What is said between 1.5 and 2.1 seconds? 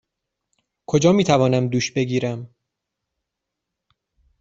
دوش